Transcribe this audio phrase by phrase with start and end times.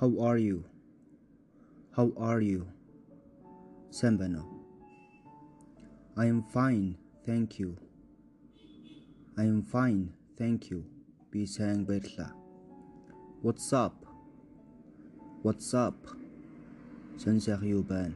[0.00, 0.64] How are you?
[1.94, 2.66] How are you?
[3.90, 4.46] Sembano.
[6.16, 7.76] I am fine, thank you.
[9.36, 10.86] I am fine, thank you.
[11.30, 12.32] Bisang Betla.
[13.42, 14.06] What's up?
[15.42, 15.98] What's up?
[17.18, 18.14] Sansaryuban.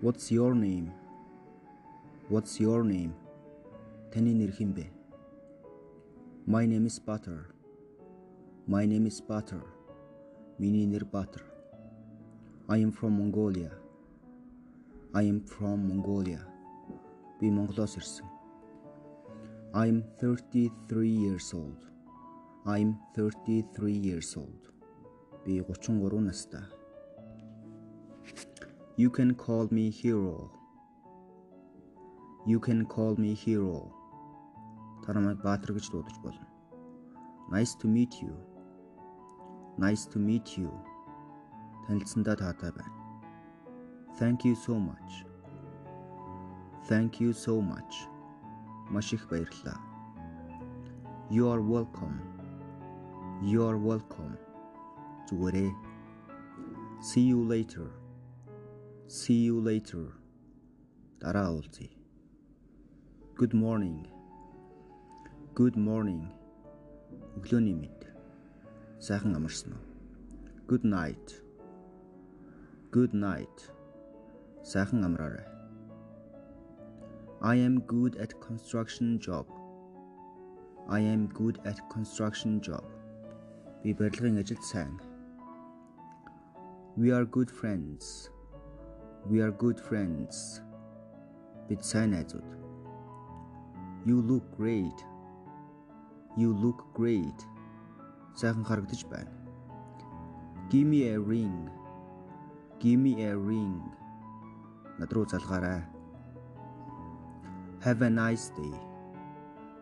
[0.00, 0.92] What's your name?
[2.28, 3.16] What's your name?
[4.12, 4.86] Taninirhimbe.
[6.46, 7.50] My name is Butter.
[8.68, 9.73] My name is Butter.
[10.59, 11.43] Миний нэр Butter.
[12.67, 13.71] I am from Mongolia.
[15.13, 16.45] I am from Mongolia.
[17.39, 18.25] Би Монголоос ирсэн.
[19.73, 21.79] I'm 33 years old.
[22.65, 24.73] I'm 33 years old.
[25.45, 26.65] Би 33 настай.
[28.97, 30.51] You can call me hero.
[32.45, 33.91] You can call me hero.
[35.05, 36.45] Та намайг Баатар гэж дуудаж болно.
[37.49, 38.35] Nice to meet you.
[39.77, 40.71] Nice to meet you.
[41.87, 42.93] Танилцсандаа таатай байна.
[44.19, 45.25] Thank you so much.
[46.89, 47.93] Thank you so much.
[48.91, 49.79] Маш их баярлалаа.
[51.29, 52.17] You are welcome.
[53.41, 54.35] You are welcome.
[55.29, 55.71] Зүгээрээ.
[57.01, 57.87] See you later.
[59.07, 60.05] See you later.
[61.21, 61.89] Дараа уулзъя.
[63.37, 64.05] Good morning.
[65.55, 66.27] Good morning.
[67.37, 68.12] Өглөөний мэд.
[68.99, 69.83] Сайхан амарсан уу?
[70.67, 71.41] Good night.
[72.91, 73.71] Good night.
[74.63, 75.47] Сайхан амраарай.
[77.41, 79.47] I am good at construction job.
[80.89, 82.85] I am good at construction job.
[83.83, 84.99] Би барилгын ажилд сайн.
[86.97, 88.29] We are good friends.
[89.29, 90.61] We are good friends.
[91.69, 92.49] Бид сайн найзууд.
[94.05, 94.99] You look great.
[96.35, 97.39] You look great.
[98.34, 99.30] Сайхан харагдаж байна.
[100.70, 101.70] Give me a ring.
[102.80, 103.82] Give me a ring.
[104.98, 105.82] Над руу залгаарай.
[107.80, 108.74] Have a nice day.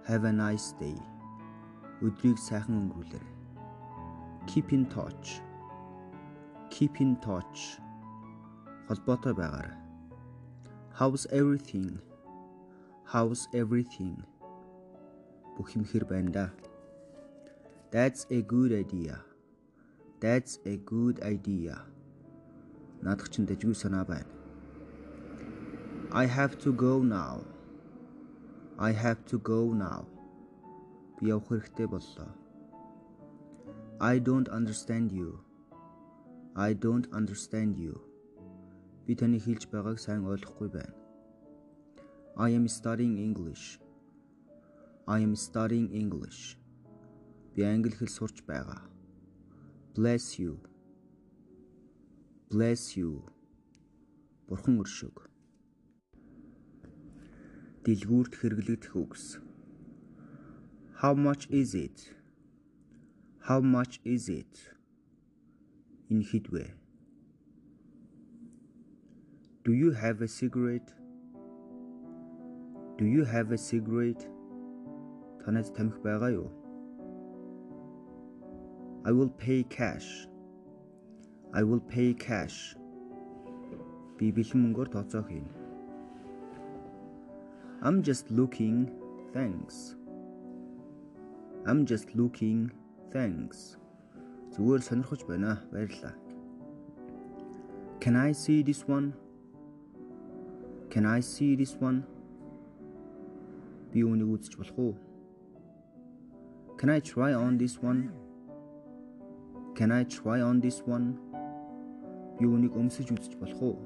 [0.09, 0.99] Have a nice day.
[2.03, 3.33] Өдрийг сайхан өнгөрүүлээрэй.
[4.51, 5.41] Keep in touch.
[6.69, 7.79] Keep in touch.
[8.89, 9.79] Холбоотой байгаарай.
[10.99, 12.03] How's everything?
[13.07, 14.19] How's everything?
[15.57, 16.45] Бүх юм хэр байна да?
[17.92, 19.22] That's a good idea.
[20.20, 21.76] That's a good idea.
[23.02, 24.28] Наадах чинь дэжгүй санаа байна.
[26.12, 27.46] I have to go now.
[28.78, 30.02] I have to go now.
[31.20, 32.30] Би явах хэрэгтэй боллоо.
[34.00, 35.40] I don't understand you.
[36.56, 37.96] I don't understand you.
[39.06, 40.94] Би таны хэлж байгааг сайн ойлгохгүй байна.
[42.36, 43.80] I am studying English.
[45.08, 46.58] I am studying English.
[47.55, 48.81] Би англи хэл сурч байгаа.
[49.97, 50.53] Bless you.
[52.53, 53.11] Bless you.
[54.49, 55.33] Бурхан өршөг
[57.85, 59.25] дэлгүүрт хэрэглэгдэх үгс.
[61.03, 62.15] How much is it?
[63.49, 64.55] How much is it?
[66.11, 66.67] Энэ хідвэ.
[69.65, 70.95] Do you have a cigarette?
[72.99, 74.25] Do you have a cigarette?
[75.43, 76.62] Танад тамхи байгаа юу?
[79.06, 80.28] I will pay cash.
[81.54, 82.76] I will pay cash.
[84.18, 85.52] Би бэлэн мөнгөөр тооцоо хийнэ.
[87.82, 88.90] I'm just looking,
[89.34, 89.96] thanks.
[91.66, 92.72] I'm just looking,
[93.14, 93.78] thanks.
[94.54, 95.62] Зүгээр сонирхож байна.
[95.72, 96.14] Баярлалаа.
[98.02, 99.14] Can I see this one?
[100.90, 102.04] Can I see this one?
[103.92, 104.96] Би үүнийг үзэж болох уу?
[106.78, 108.10] Can I try on this one?
[109.76, 111.18] Can I try on this one?
[112.38, 113.78] Би үүнийг өмсөж үзэж болох уу?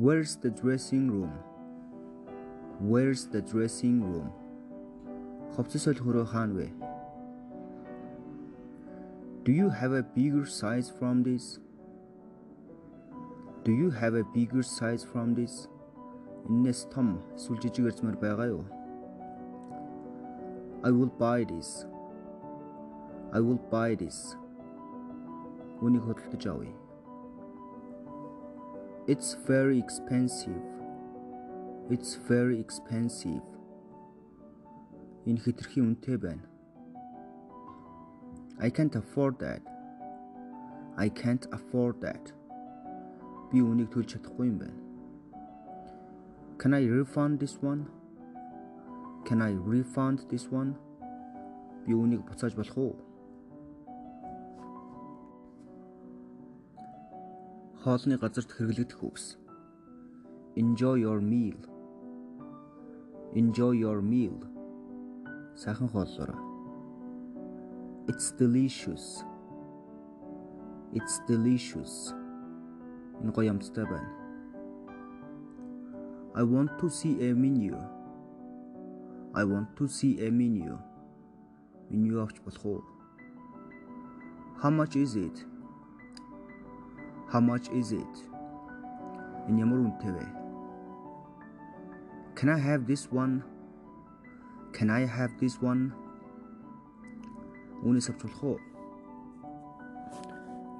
[0.00, 1.32] Where's the dressing room?
[2.80, 4.32] Where's the dressing room?
[5.56, 6.68] Ховцос соль хөрөө хаана вэ?
[9.44, 11.60] Do you have a bigger size from this?
[13.64, 15.68] Do you have a bigger size from this?
[16.48, 18.64] Энэс том эсвэл жижиг эрзмэр байгаа юу?
[20.82, 21.84] I will buy this.
[23.32, 24.36] I will buy this.
[25.80, 26.74] Үнийг хөдөлгөж авъя.
[29.06, 30.62] It's very expensive.
[31.90, 33.42] It's very expensive.
[35.26, 36.44] Энэ хэтэрхий үнэтэй байна.
[38.58, 39.62] I can't afford that.
[40.96, 42.34] I can't afford that.
[43.50, 44.78] Би үнийг төлж чадахгүй юм байна.
[46.60, 47.88] Can I refund this one?
[49.24, 50.76] Can I refund this one?
[51.86, 53.03] Би үнийг буцааж болох уу?
[57.84, 59.36] хоолны газарт хэрэглэгдэх үгс.
[60.56, 61.56] Enjoy your meal.
[63.34, 64.36] Enjoy your meal.
[65.56, 66.36] Сайхан хооллоорой.
[68.08, 69.24] It's delicious.
[70.92, 72.12] It's delicious.
[73.22, 74.10] Энэ гоё амттай байна.
[76.34, 77.76] I want to see a menu.
[79.34, 80.78] I want to see a menu.
[81.90, 82.82] Меню авч болох уу?
[84.62, 85.46] How much is it?
[87.32, 88.14] How much is it?
[89.48, 90.26] Энэ ямар үнэтэй вэ?
[92.34, 93.42] Can I have this one?
[94.72, 95.92] Can I have this one?
[97.84, 98.58] Үнээс авч болох уу?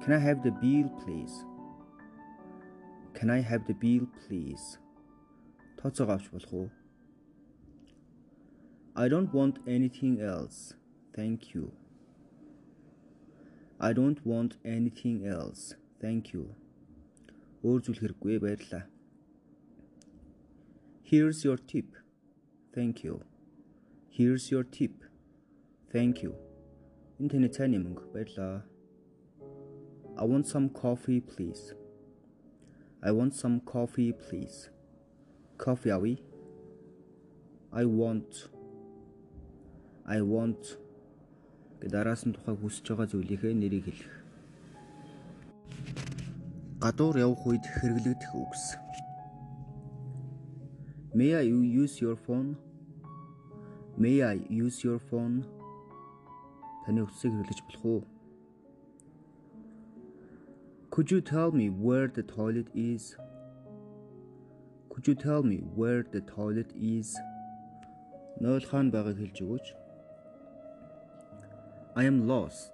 [0.01, 1.45] Can I have the bill please?
[3.13, 4.79] Can I have the bill please?
[5.77, 6.69] Тооцоог авч болох уу?
[8.95, 10.75] I don't want anything else.
[11.15, 11.71] Thank you.
[13.79, 15.75] I don't want anything else.
[16.00, 16.54] Thank you.
[17.64, 18.84] Өөр зүйл хэрэггүй баярлалаа.
[21.02, 21.96] Here's your tip.
[22.72, 23.22] Thank you.
[24.10, 25.04] Here's your tip.
[25.92, 26.32] Thank you.
[27.20, 28.64] Энэ таны цайны мөнгө баярлалаа.
[30.16, 31.74] I want some coffee please.
[33.02, 34.70] I want some coffee please.
[35.58, 36.16] Coffee авъя.
[37.72, 38.48] I want
[40.06, 40.78] I want
[41.80, 44.15] гэ дараас нь тухай хүсэж байгаа зүйлийнхээ нэрийг хэлэх.
[46.76, 48.76] Гадуур явах үед хэрэглэгдэх үгс.
[51.16, 52.60] May I use your phone?
[53.96, 55.48] May I use your phone?
[56.84, 58.02] Таны утсыг хэрэглэж болох уу?
[60.92, 63.16] Could you tell me where the toilet is?
[64.92, 67.16] Could you tell me where the toilet is?
[68.36, 69.66] Нойл хаан байгааг хэлж өгөөч.
[71.96, 72.72] I am lost.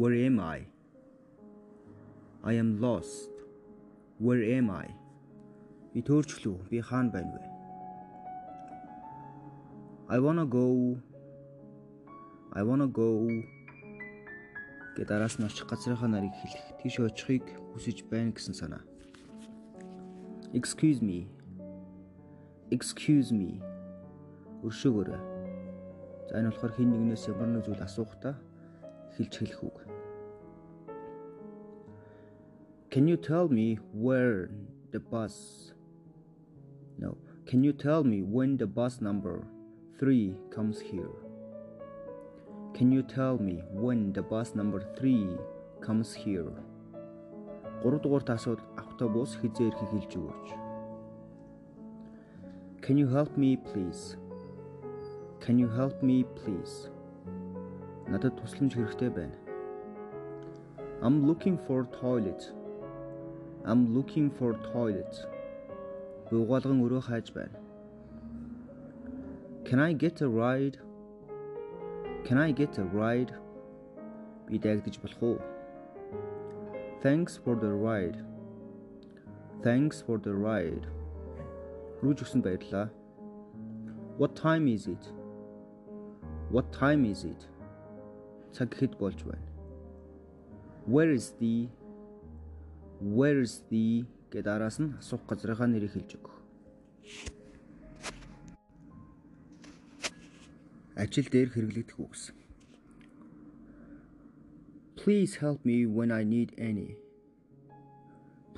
[0.00, 0.72] Where am I?
[2.44, 3.30] I am lost.
[4.18, 4.88] Where am I?
[5.94, 6.68] Би төөрчлөө.
[6.70, 7.44] Би хаана байна вэ?
[10.08, 10.96] I wanna go.
[12.52, 13.28] I wanna go
[14.98, 16.82] гэ дараас нь очих газрынхаа нарыг хэлэх.
[16.82, 18.82] Тийш очихыг хүсэж байна гэсэн санаа.
[20.50, 21.30] Excuse me.
[22.74, 23.62] Excuse me.
[24.66, 25.22] Өршөөгөөрэй.
[26.26, 28.34] За энэ болохоор хин нэгнээс ямар нэг зүйл асуухдаа
[29.14, 29.76] хэлж хэлэх үг.
[32.89, 34.49] Can you tell me where
[34.91, 35.73] the bus
[36.97, 37.17] No.
[37.45, 39.45] Can you tell me when the bus number
[39.99, 41.09] 3 comes here?
[42.73, 45.37] Can you tell me when the bus number 3
[45.81, 46.53] comes here?
[47.83, 50.47] 3 дугаарт асууд автобус хизээ ирэхийг хэлж өгөөч.
[52.85, 54.15] Can you help me please?
[55.43, 56.75] Can you help me please?
[58.07, 59.37] Надад тусламж хэрэгтэй байна.
[61.03, 62.41] I'm looking for toilet.
[63.68, 65.16] I'm looking for toilet.
[66.28, 67.58] Би угаалган өрөө хайж байна.
[69.68, 70.78] Can I get a ride?
[72.24, 73.34] Can I get a ride?
[74.46, 75.36] Би дайгдаж болох уу?
[77.02, 78.16] Thanks for the ride.
[79.66, 80.88] Thanks for the ride.
[82.00, 82.88] Рүүж өгсөн баярлалаа.
[84.16, 85.12] What time is it?
[86.50, 87.44] What time is it?
[88.56, 89.44] Цаг хэд болж байна?
[90.86, 91.68] Where is the
[93.00, 96.38] Where is the гэдэг араас нь асуух газрынхаа нэрийг хэлж өгөх.
[100.98, 102.34] ажил дээр хэрэглэгдэх үгс.
[104.98, 106.98] Please help me when I need any.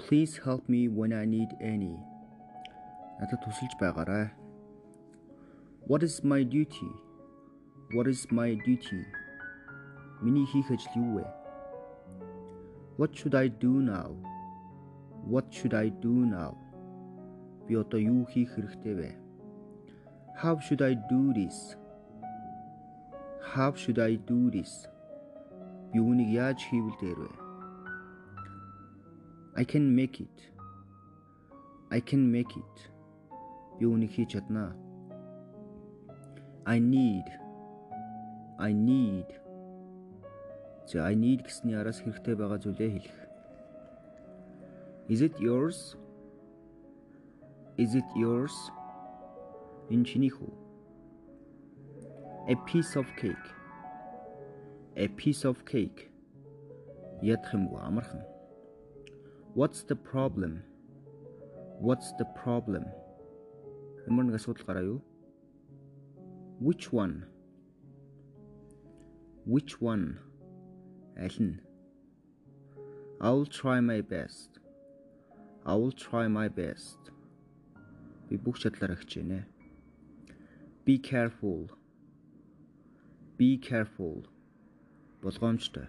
[0.00, 2.00] Please help me when I need any.
[3.20, 4.32] Надад тусалж байгаарай.
[5.84, 6.88] What is my duty?
[7.92, 9.04] What is my duty?
[10.24, 11.39] Миний хийх ажил юу вэ?
[12.99, 14.15] What should I do now?
[15.25, 16.53] What should I do now?
[17.67, 19.09] Би одоо юу хийх хэрэгтэй вэ?
[20.41, 21.75] How should I do this?
[23.53, 24.87] How should I do this?
[25.91, 27.31] Би үүнийг яаж хийвэл дээр вэ?
[29.55, 30.37] I can make it.
[31.89, 32.75] I can make it.
[33.79, 34.75] Би үүнийг хийж чаднаа.
[36.65, 37.27] I need.
[38.59, 39.29] I need.
[40.85, 43.17] За I need гэсний араас хэрэгтэй байгаа зүйлээ хэлэх.
[45.09, 45.97] Is it yours?
[47.77, 48.53] Is it yours?
[49.89, 50.65] Энэ чиний хүү?
[52.47, 53.47] a piece of cake
[54.95, 56.11] a piece of cake
[57.21, 58.21] ядах юм уу амархан
[59.57, 60.61] what's the problem
[61.81, 62.85] what's the problem
[64.05, 65.01] ямар нэг асуудал гараа юу
[66.61, 67.25] which one
[69.53, 70.05] which one
[71.16, 71.58] Аль нь
[73.20, 74.60] I will try my best.
[75.66, 77.12] I will try my best.
[78.28, 79.44] Би бүх чадлаараа хичээнэ.
[80.86, 81.68] Be careful.
[83.36, 84.24] Be careful.
[85.20, 85.88] Болгоомжтой.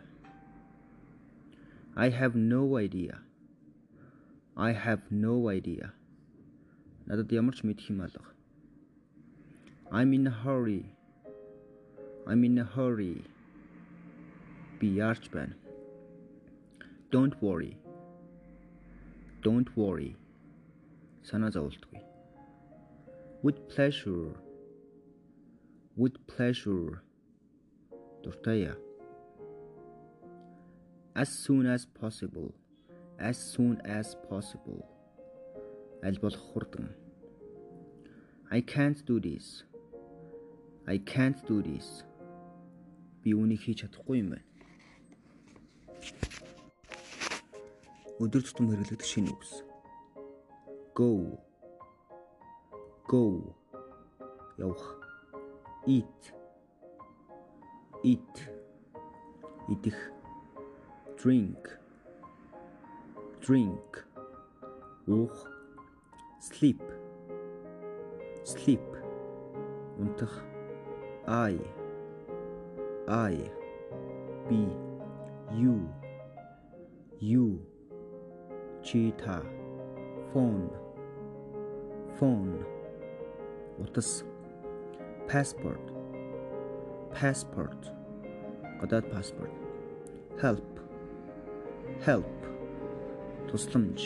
[1.95, 3.19] I have no idea.
[4.57, 5.93] I have no idea.
[7.07, 8.27] Надад ямар ч мэдэх юм алга.
[9.89, 10.83] I'm in a hurry.
[12.27, 13.23] I'm in a hurry.
[14.80, 15.56] Би яарч байна.
[17.10, 17.76] Don't worry.
[19.42, 20.16] Don't worry.
[21.22, 22.00] Санаа зовлтгүй.
[23.42, 24.34] With pleasure.
[25.96, 27.02] With pleasure.
[28.22, 28.76] Дуртайя.
[31.14, 32.52] As soon as possible.
[33.18, 34.84] As soon as possible.
[36.02, 36.90] Аль болох хурдан.
[38.50, 39.64] I can't do this.
[40.86, 42.04] I can't do this.
[43.22, 44.44] Би үүнийг хийж чадахгүй юм байна.
[48.21, 49.65] Өдөр тутам хэрэглэгдэх шинэ үгс.
[50.93, 51.41] Go.
[53.09, 53.55] Go.
[54.61, 54.85] Явах.
[55.87, 56.21] Eat.
[58.03, 58.35] Eat.
[59.73, 59.97] Идэх.
[61.17, 61.63] Drink.
[63.41, 64.05] Drink.
[65.07, 65.49] Уух.
[66.39, 66.83] Sleep.
[68.45, 68.85] Sleep.
[69.97, 70.45] Унтах.
[71.25, 71.57] I
[73.07, 73.49] I
[74.47, 74.61] be
[75.57, 75.89] you
[77.19, 77.70] you
[78.82, 79.42] cheetah
[80.32, 80.70] phone
[82.18, 82.64] phone
[83.82, 84.10] утас
[85.30, 85.84] passport
[87.18, 87.90] passport
[88.80, 89.52] гадаад passport
[90.44, 90.70] help
[92.08, 92.48] help
[93.48, 94.00] тусламж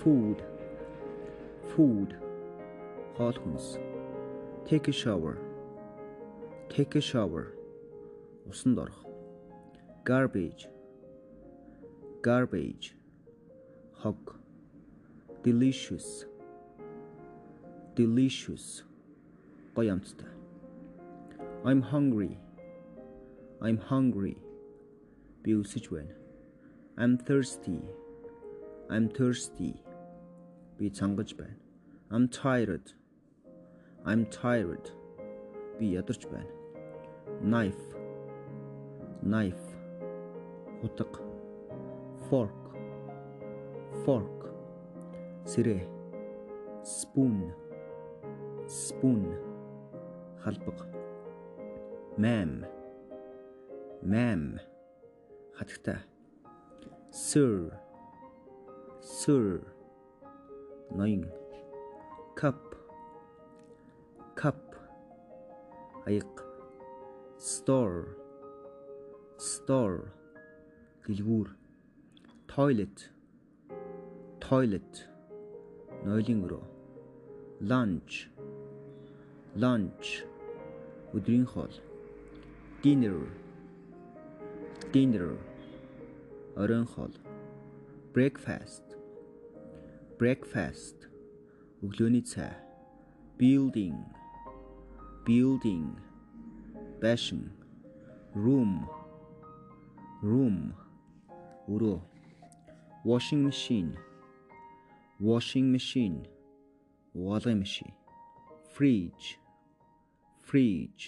[0.00, 0.38] food
[1.72, 2.10] food
[3.16, 3.66] хоол хүнс
[4.68, 5.36] take a shower
[6.68, 7.54] Take a shower.
[8.50, 9.00] Усанд орох.
[10.04, 10.68] Garbage.
[12.22, 12.94] Garbage.
[14.03, 14.35] Hog.
[15.43, 16.25] Delicious.
[17.95, 18.83] Delicious.
[19.75, 20.31] Гоё амттай.
[21.63, 22.37] I'm hungry.
[23.61, 24.37] I'm hungry.
[25.43, 26.15] Би өсөж байна.
[26.97, 27.81] I'm thirsty.
[28.89, 29.73] I'm thirsty.
[30.77, 31.59] Би цангаж байна.
[32.09, 32.93] I'm tired.
[34.05, 34.91] I'm tired.
[35.79, 36.61] Би ядарч байна
[37.41, 37.85] knife
[39.23, 39.65] knife
[40.81, 41.21] хутга
[42.29, 42.60] fork
[44.03, 44.51] fork.
[45.45, 45.87] Сэрэ.
[46.83, 47.53] Spoon.
[48.67, 49.23] Spoon.
[50.43, 50.79] Халбаг.
[52.17, 52.65] Ma'am
[54.03, 54.59] ma'am
[55.53, 55.99] хатагтай.
[57.11, 57.79] Sir.
[59.01, 59.61] Sir.
[60.91, 61.25] Ноён.
[62.35, 62.75] Cup.
[64.35, 64.75] Cup.
[66.05, 66.43] Аяг.
[67.37, 68.17] Store.
[69.37, 70.13] Store.
[71.05, 71.55] Дэлгүүр.
[72.47, 73.09] Toilet
[74.51, 75.05] toilet.
[76.03, 76.63] Нойлын өрөө.
[77.71, 78.15] Lunch.
[79.63, 80.09] Lunch.
[81.15, 81.71] Өдрийн хоол.
[82.83, 83.21] Dinner.
[84.91, 85.29] Dinner.
[86.59, 87.15] Оройн хоол.
[88.11, 88.97] Breakfast.
[90.19, 91.07] Breakfast.
[91.79, 92.51] Өглөөний цай.
[93.39, 94.03] Building.
[95.23, 95.95] Building.
[96.99, 97.47] Байшин
[98.35, 98.83] room.
[100.19, 100.73] Room.
[101.71, 101.99] Өрөө.
[103.07, 103.95] Washing machine
[105.27, 106.19] washing machine
[107.15, 107.91] угаалгын машин
[108.73, 109.27] fridge
[110.47, 111.03] fridge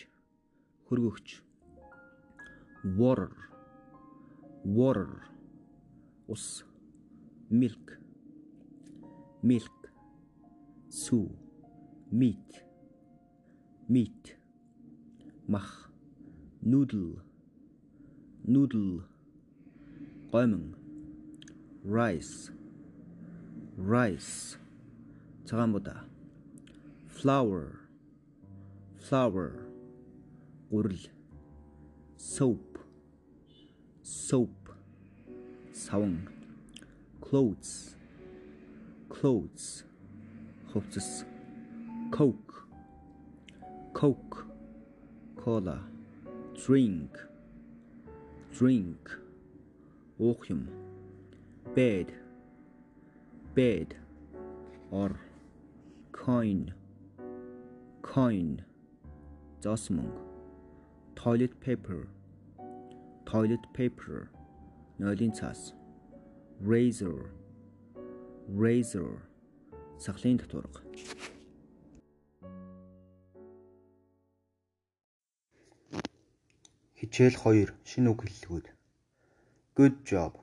[0.87, 1.29] хөргөгч
[2.99, 3.33] water
[4.77, 5.11] water
[6.33, 6.45] ус
[7.61, 7.87] milk
[9.49, 9.79] milk
[11.03, 11.27] сүү
[12.19, 12.49] meat
[13.93, 14.35] meat
[15.53, 15.71] мах
[16.71, 17.13] noodle
[18.53, 18.93] noodle
[20.31, 20.65] гомон
[21.97, 22.62] rice
[23.85, 24.57] rice.
[25.45, 26.05] 차가보다.
[27.09, 27.79] Flower.
[28.97, 29.67] Flower.
[30.69, 30.97] 오일
[32.17, 32.79] soap.
[34.01, 34.71] soap.
[35.71, 36.27] 사원
[37.21, 37.97] clothes.
[39.09, 39.85] clothes.
[40.73, 41.25] 호프스.
[42.11, 42.65] coke.
[43.93, 44.45] coke.
[45.35, 45.81] cola.
[46.55, 47.11] drink.
[48.51, 49.09] drink.
[50.19, 50.69] opium
[51.75, 52.22] bed.
[53.55, 53.95] Bed
[54.91, 55.09] or
[56.11, 56.61] coin
[58.01, 58.61] coin
[59.65, 60.21] зоос мөнгө
[61.21, 61.99] toilet paper
[63.31, 64.21] toilet paper
[65.03, 65.61] нойлын цаас
[66.71, 67.19] razor
[68.63, 69.13] razor
[70.07, 70.81] сахлын татварга
[77.03, 78.65] Хичээл 2 шинэ үг хэллэгүүд.
[79.75, 80.39] Good job.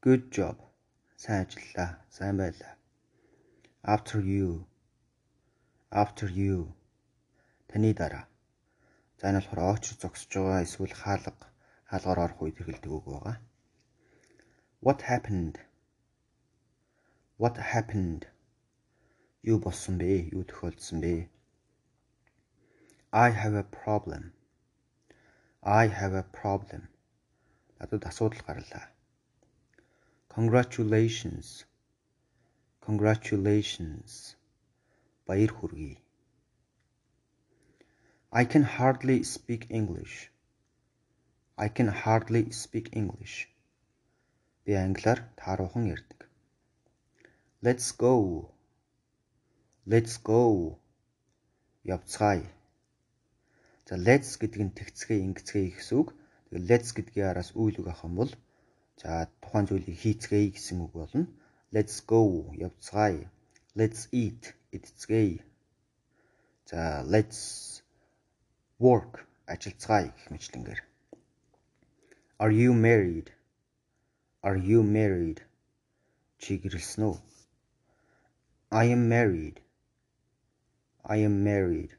[0.00, 0.69] Good job.
[1.22, 1.90] Сайн ажиллаа.
[2.16, 2.74] Сайн байлаа.
[3.94, 4.48] After you.
[6.02, 6.56] After you.
[7.68, 8.24] Таны дараа.
[9.18, 11.46] За энэ болохоор очр зогсож байгаа эсвэл хаалга
[11.90, 13.36] хаалгаар орох үед хэрэгэлдэг үг байгаа.
[14.86, 15.56] What happened?
[17.42, 18.22] What happened?
[19.50, 20.32] Юу болсон бэ?
[20.36, 21.28] Юу тохиолдсон бэ?
[23.12, 24.22] I have a problem.
[25.82, 26.82] I have a problem.
[27.78, 28.88] Надад асуудал гарлаа.
[30.36, 31.64] Congratulations.
[32.86, 34.36] Congratulations.
[35.26, 35.96] Баяр хүргэе.
[38.30, 40.30] I can hardly speak English.
[41.58, 43.48] I can hardly speak English.
[44.64, 46.20] Би англиар тааруухан ярьдаг.
[47.66, 48.14] Let's go.
[49.84, 50.78] Let's go.
[51.82, 52.46] Явцгаая.
[53.88, 56.08] За let's гэдэг нь тэгцгээ ингэцгээ гэсэн үг.
[56.54, 58.32] Тэгээ let's гэдгийн араас үйл үг авах юм бол
[59.00, 61.24] за тухайн зүйлийг хийцгээе гэсэн үг болно.
[61.74, 62.20] Let's go
[62.66, 63.30] явцгаая.
[63.78, 64.42] Let's eat
[64.76, 65.40] идцгээе.
[66.68, 67.40] За let's
[68.78, 70.80] work ажиллацгаая гэх мэтлэнгээр.
[72.42, 73.28] Are you married?
[74.42, 75.40] Are you married?
[76.40, 77.16] Чи гэрэлсэн үү?
[78.72, 79.60] I am married.
[81.04, 81.92] I am married.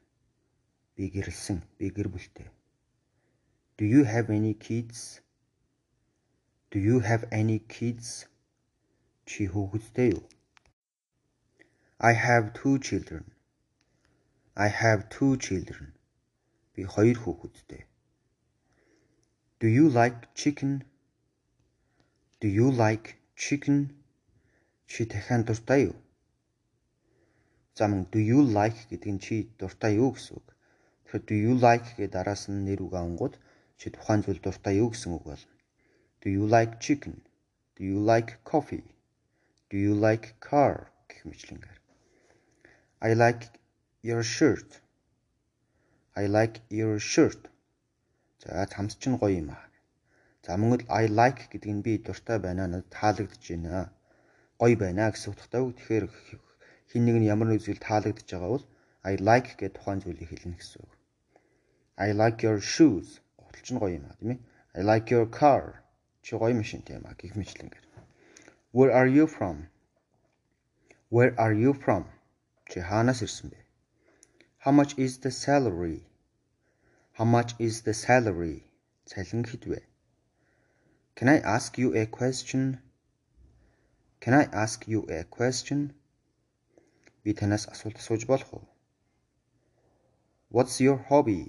[0.94, 1.62] Би гэрэлсэн.
[1.78, 2.48] Би гэр бүлтэй.
[3.78, 5.21] Do you have any kids?
[6.72, 8.24] Do you have any kids?
[9.28, 10.22] Чи хүүхэдтэй юу?
[12.00, 13.24] I have two children.
[14.56, 15.92] I have two children.
[16.72, 17.82] Би хоёр хүүхэдтэй.
[19.60, 20.72] Do you like chicken?
[22.40, 23.92] Do you like chicken?
[24.88, 25.96] Чи дахиад дуртай юу?
[27.76, 30.48] За мөн do you like гэдэг нь чи дуртай юу гэсэн үг.
[31.04, 33.34] Тэгэхээр do you like гэдэг араас нь нэр үг ангууд
[33.76, 35.51] чи тухайн зүйл дуртай юу гэсэн үг болно.
[36.22, 37.20] Do you like chicken?
[37.74, 38.94] Do you like coffee?
[39.70, 41.78] Do you like car гэх мэтлэнгээр.
[43.08, 43.42] I like
[44.08, 44.70] your shirt.
[46.14, 47.50] I like your shirt.
[48.38, 49.66] За цамц чинь гоё юм аа.
[50.46, 53.90] За мөн л I like гэдэг нь би дуртай байна надад таалагдж байна.
[54.62, 55.74] Гоё байна гэсэн утгатай үг.
[55.74, 56.06] Тэгэхээр
[56.90, 58.66] хин нэг нь ямар нэг зүйл таалагдж байгаа бол
[59.10, 60.92] I like гэдэг тухайн зүйлийг хэлнэ гэсэн үг.
[61.98, 63.18] I like your shoes.
[63.42, 64.38] Гутал чинь гоё юм аа тийм ээ.
[64.78, 65.81] I like your car.
[66.27, 67.85] Чи гоё машинтай юм аа гэх мэтлэнгээр.
[68.75, 69.57] Where are you from?
[71.15, 72.03] Where are you from?
[72.69, 73.59] Чи хаанаас ирсэн бэ?
[74.63, 75.99] How much is the salary?
[77.17, 78.57] How much is the salary?
[79.09, 79.79] Цалин хэд вэ?
[81.15, 82.81] Can I ask you a question?
[84.19, 85.79] Can I ask you a question?
[87.23, 88.67] Би танаас асуулт асууж болох уу?
[90.51, 91.43] What's your hobby?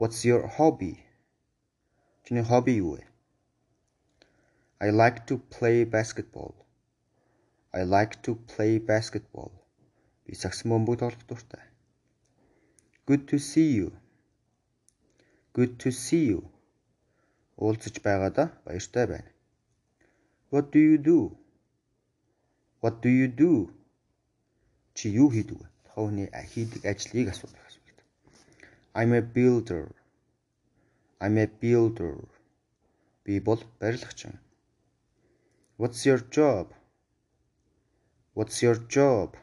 [0.00, 0.94] What's your hobby?
[2.24, 3.04] Чиний хобби юу вэ?
[4.83, 6.53] I like to play basketball.
[7.73, 9.51] I like to play basketball.
[10.25, 11.63] Би саксофон тоглох дуртай.
[13.07, 13.93] Good to see you.
[15.53, 16.41] Good to see you.
[17.55, 19.31] Уулзаж байгаадаа баяртай байна.
[20.51, 21.19] What do you do?
[22.81, 23.71] What do you do?
[24.95, 25.67] Чи юу хийдэг вэ?
[25.85, 27.63] Тохооны хийдэг ажлыг асуудаг.
[28.93, 29.85] I'm a builder.
[31.21, 32.17] I'm a builder.
[33.23, 34.42] Би бол барилгачин.
[35.82, 36.74] What's your job?
[38.34, 39.36] What's your job?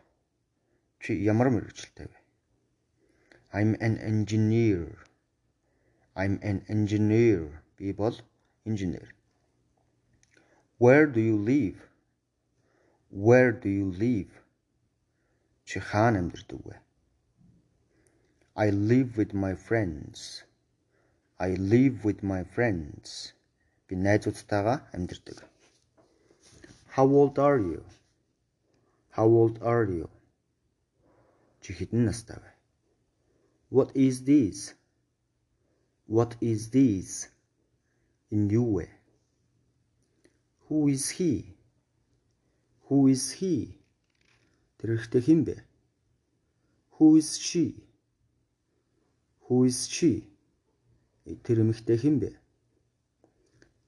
[1.00, 2.16] Чи ямар мэргэжилтэй вэ?
[3.52, 5.06] I'm an engineer.
[6.16, 7.62] I'm an engineer.
[7.78, 8.16] Би бол
[8.66, 9.08] инженер.
[10.78, 11.80] Where do you live?
[13.10, 14.32] Where do you live?
[15.64, 16.76] Чи хаана амьдардаг вэ?
[18.56, 20.44] I live with my friends.
[21.38, 23.34] I live with my friends.
[23.88, 25.44] Би найзуудтайгаа амьдардаг.
[27.00, 27.84] How old are you?
[29.10, 30.10] How old are you?
[31.62, 32.52] Чи хэдэн настай вэ?
[33.70, 34.76] What is this?
[36.08, 37.30] What is this?
[38.32, 38.88] Энэ юу вэ?
[40.68, 41.58] Who is he?
[42.88, 43.82] Who is he?
[44.78, 45.56] Тэр ихтэй хэн бэ?
[46.98, 47.84] Who is she?
[49.48, 50.30] Who is she?
[51.44, 52.30] Тэр эмэгтэй хэн бэ?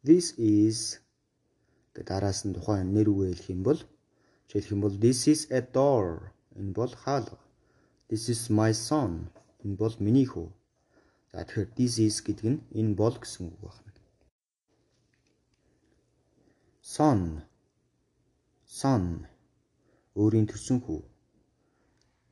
[0.04, 1.00] This is
[1.95, 3.81] гэдэг араас нь тухайн нэр үгээ хэлэх юм бол
[4.49, 7.39] жишээлх юм бол this is a door энэ бол хаалга.
[8.09, 9.33] This is my son
[9.65, 10.49] энэ бол миний хүү.
[11.33, 13.93] За тэгэхээр this is гэдэг нь энэ бол гэсэн үг байна.
[16.95, 17.21] Son
[18.67, 19.05] son
[20.21, 21.01] өөрийн төрсөн хүү.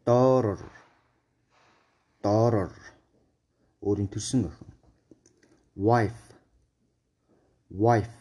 [0.05, 0.61] Доорор
[2.25, 2.73] доорор
[3.81, 4.70] өөрийн төрсөн охин.
[5.77, 6.25] Wife
[7.70, 8.20] wife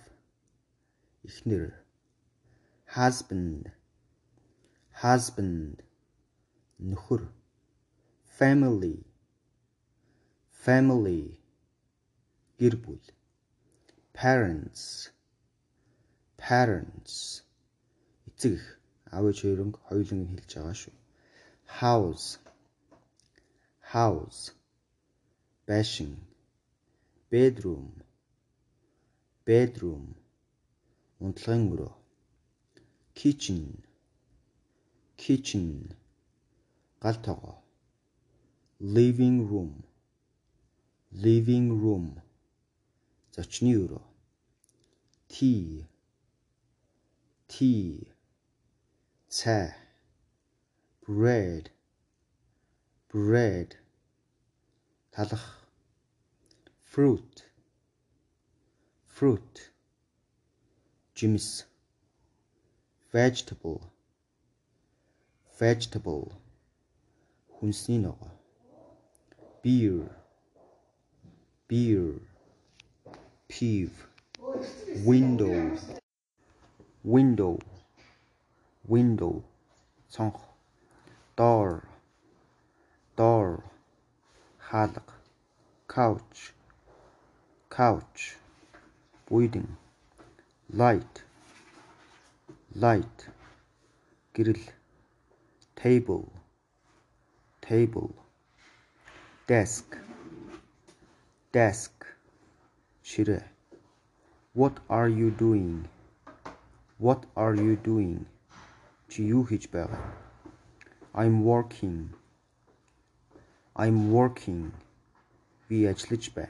[1.27, 1.73] эхнэр.
[2.95, 3.71] Husband.
[5.03, 5.83] Husband.
[6.79, 7.21] Нөхөр.
[8.39, 8.97] Family.
[10.65, 11.21] Family.
[12.59, 13.03] Гэр бүл
[14.19, 15.11] parents.
[16.35, 17.43] Parents.
[18.27, 18.65] Эцэг эх
[19.15, 20.95] аав ээж хоёрын хоёуланг нь хэлж байгаа шүү.
[21.81, 22.27] House.
[23.95, 24.41] House.
[25.67, 26.11] Байшин
[27.31, 27.87] bedroom.
[29.47, 30.18] Bedroom
[31.19, 31.93] унтлагын өрөө.
[33.19, 33.63] Kitchen
[35.21, 35.65] kitchen
[37.03, 37.57] гал тоогоо
[38.79, 39.83] living room.
[41.11, 42.05] Living room.
[43.35, 44.03] Зочны өрөө.
[45.27, 45.85] Tea
[47.47, 48.07] tea
[49.27, 49.75] цай
[51.05, 51.71] bread.
[53.11, 53.75] Bread.
[55.11, 55.67] Талах.
[56.83, 57.43] Fruit.
[59.05, 59.68] Fruit
[61.19, 61.65] Jimmy's
[63.11, 63.81] vegetable
[65.57, 66.31] vegetable
[67.61, 68.15] Hunsino
[69.61, 70.09] beer
[71.67, 72.13] beer
[73.49, 74.07] peeve
[75.03, 75.77] window
[77.03, 77.59] window
[78.87, 79.43] window
[80.09, 80.39] 窗户
[81.35, 81.83] door
[83.17, 83.61] door
[84.71, 85.11] haddock
[85.85, 86.53] couch
[87.69, 88.37] couch
[89.27, 89.78] building
[90.71, 91.23] light
[92.75, 93.27] light
[94.33, 94.61] grill
[95.75, 96.31] table
[97.61, 98.13] table
[99.47, 99.97] desk
[101.51, 102.05] desk
[103.01, 103.43] Shire
[104.53, 105.87] What are you doing?
[106.99, 108.25] What are you doing?
[109.09, 109.69] Çiyu hiç
[111.15, 112.09] I'm working.
[113.75, 114.71] I'm working.
[115.71, 116.49] Viyaclıç ben.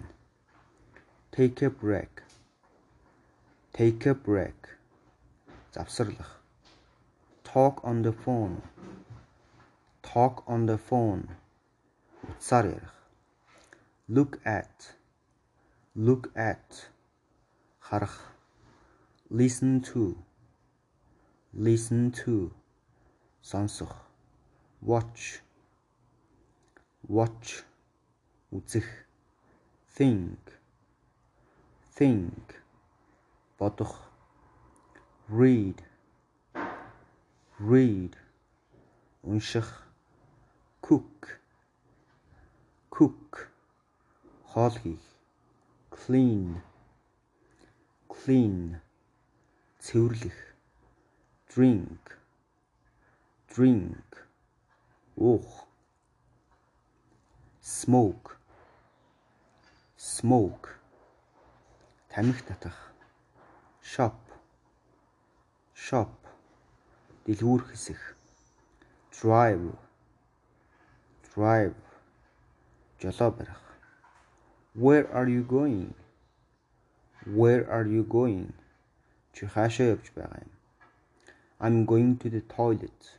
[1.31, 2.28] Take a break.
[3.78, 4.60] take a break
[5.72, 6.42] завсарлах
[7.42, 8.62] talk on the phone
[10.02, 11.24] talk on the phone
[12.30, 12.92] утсаар ярих
[14.08, 14.96] look at
[15.96, 16.90] look at
[17.80, 18.16] харах
[19.30, 20.16] listen to
[21.54, 22.50] listen to
[23.42, 23.92] сонсох
[24.82, 25.40] watch
[27.08, 27.64] watch
[28.52, 28.88] үзэх
[29.96, 30.38] think
[31.96, 32.57] think
[33.59, 34.09] Бодох.
[35.27, 35.83] Read.
[37.59, 38.15] Read.
[39.21, 39.83] Унших.
[40.81, 41.41] Cook.
[42.89, 43.49] Cook.
[44.45, 45.01] Хоол хийх.
[45.91, 46.61] Clean.
[48.07, 48.79] Clean.
[49.79, 50.55] Цэвэрлэх.
[51.49, 52.17] Drink.
[53.49, 54.25] Drink.
[55.17, 55.67] Уух.
[57.61, 58.37] Smoke.
[59.97, 60.69] Smoke.
[62.07, 62.88] Тамхи татах
[63.92, 64.18] shop
[65.86, 66.12] shop
[67.26, 68.00] дэлгүүр хэсэх
[69.18, 69.66] drive
[71.28, 71.76] drive
[73.00, 73.60] жолоо барих
[74.84, 75.94] where are you going
[77.40, 78.48] where are you going
[79.32, 80.52] чи хаашаа явж байгаа юм
[81.66, 83.12] i'm going to the toilet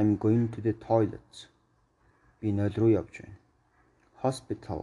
[0.00, 1.44] i'm going to the toilet
[2.40, 3.38] би нойл руу явж байна
[4.24, 4.82] hospital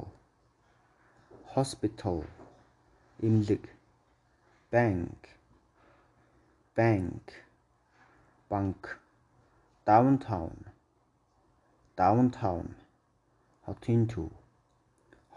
[1.56, 2.24] hospital
[3.28, 3.64] эмнэлэг
[4.75, 5.29] bank.
[6.75, 7.45] Bank.
[8.49, 8.99] Банк
[9.87, 10.57] downtown.
[11.97, 12.75] Downtown.
[13.67, 14.33] Хотын төв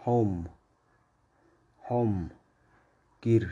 [0.04, 0.50] home.
[1.88, 2.24] Home.
[3.22, 3.44] Гэр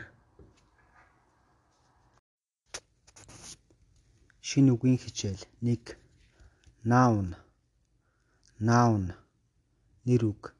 [4.41, 5.95] шинэ үгийн хичээл 1
[6.83, 7.27] noun.
[8.59, 9.15] Noun.
[10.03, 10.51] Нэр үг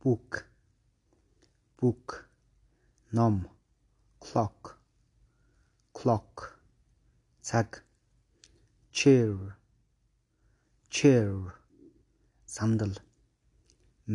[0.00, 0.48] book.
[1.76, 2.24] Book.
[3.12, 3.55] Ном
[4.26, 4.62] clock
[5.98, 6.34] clock
[7.48, 7.68] цаг
[8.98, 9.36] chair
[10.94, 11.32] chair
[12.54, 12.94] сандал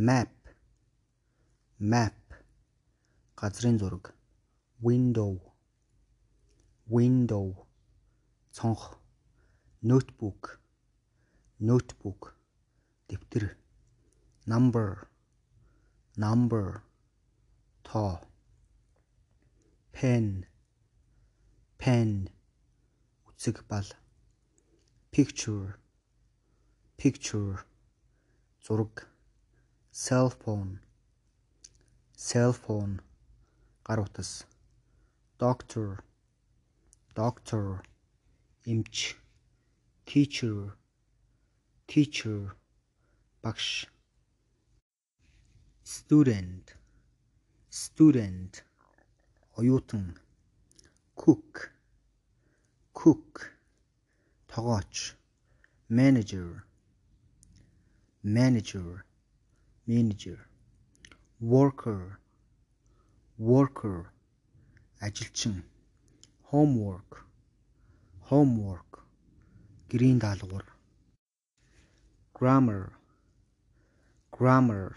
[0.08, 0.34] map
[1.91, 2.19] map
[3.39, 4.06] газрын зураг
[4.88, 5.34] window
[6.95, 7.47] window
[8.58, 8.82] цонх
[9.89, 10.43] notebook
[11.69, 12.21] notebook
[13.08, 13.45] дэвтэр
[14.52, 14.89] number
[16.24, 16.67] number
[17.88, 18.31] тоо
[19.92, 20.46] pen.
[21.78, 22.30] Pen.
[23.28, 23.86] Үсэг бал.
[25.12, 25.76] Picture.
[26.98, 27.66] Picture.
[28.64, 29.08] Зураг.
[29.92, 30.80] Cell phone.
[32.16, 33.02] Cell phone.
[33.84, 34.46] Гар утас.
[35.38, 36.04] Doctor.
[37.16, 37.84] Doctor.
[38.66, 39.18] Эмч.
[40.06, 40.78] Teacher.
[41.88, 42.56] Teacher.
[43.42, 43.88] Багш.
[45.84, 46.78] Student.
[47.70, 48.64] Student
[49.58, 50.18] оюутан.
[51.16, 51.72] Cook.
[52.94, 53.52] Cook.
[54.48, 55.16] Тогооч.
[55.90, 56.64] Manager.
[58.24, 59.06] Manager.
[59.86, 60.40] Manager.
[61.42, 62.20] Worker.
[63.38, 64.12] Worker.
[65.00, 65.64] Ажилчин.
[66.52, 67.26] Homework.
[68.30, 68.92] Homework.
[69.90, 70.66] Гэрийн даалгавар.
[72.34, 72.94] Grammar.
[74.32, 74.96] Grammar.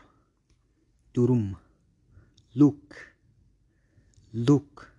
[1.13, 1.59] Дүрм.
[2.55, 3.14] Look
[4.35, 4.91] look.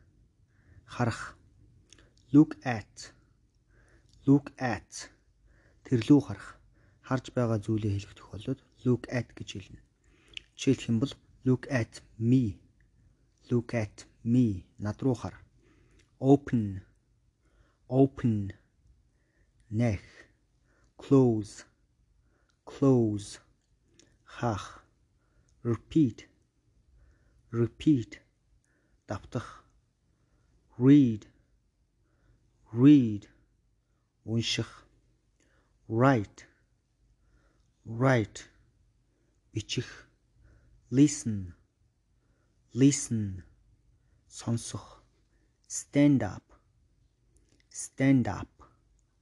[0.86, 1.38] Харах.
[2.32, 3.12] Look at.
[4.26, 5.12] Look at.
[5.84, 6.56] Тэрлүү харах.
[7.04, 9.84] Харж байгаа зүйлээ хэлэх тохиолдолд look at гэж хэлнэ.
[10.56, 12.64] Жишээлх юм бол look at me.
[13.52, 14.64] Look at me.
[14.80, 15.36] Над руу хар.
[16.18, 16.80] Open.
[17.92, 18.56] Open.
[19.70, 20.02] Нэх.
[20.96, 21.68] Close.
[22.64, 23.44] Close.
[24.24, 24.80] Хаах
[25.62, 26.24] repeat.
[27.52, 28.25] Repeat
[29.07, 29.65] давтах
[30.79, 31.27] read
[32.73, 33.29] read
[34.25, 34.87] унших
[35.89, 36.47] write
[37.85, 38.49] write
[39.53, 40.09] бичих
[40.91, 41.53] listen
[42.73, 43.43] listen
[44.29, 45.03] сонсох
[45.69, 46.45] stand up
[47.71, 48.49] stand up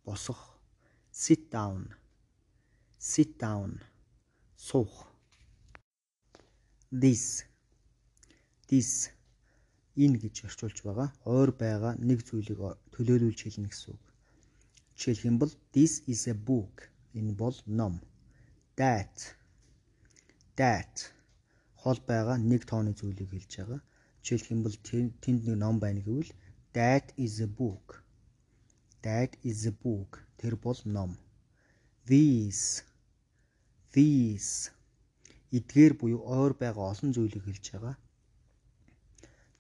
[0.05, 0.59] босох
[1.11, 1.95] sit down
[2.99, 3.81] sit down
[4.57, 5.07] суух
[6.93, 7.45] this
[8.69, 9.11] this
[10.04, 12.60] Энэ гэж орчуулж байгаа ойр байгаа нэг зүйлийг
[12.94, 14.04] төлөөлүүлж хэлнэ гэсэн үг.
[14.98, 16.76] Жишээлх юм бол this is a book
[17.18, 18.02] энэ бол ном.
[18.80, 19.16] That
[20.58, 20.96] that
[21.82, 23.82] хол байгаа нэг тооны зүйлийг хэлж байгаа.
[24.26, 24.78] Жишээлх юм бол
[25.24, 26.32] тэнд нэг ном байна гэвэл
[26.78, 28.02] that is a book.
[29.06, 30.12] That is a book.
[30.40, 31.12] Тэр бол ном.
[32.10, 32.84] These
[33.94, 34.72] these
[35.58, 37.96] эдгээр буюу ойр байгаа олон зүйлийг хэлж байгаа.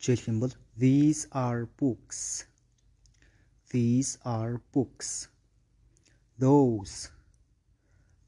[0.03, 2.43] Жишээлх юм бол these are books.
[3.71, 5.29] These are books.
[6.37, 7.07] Those.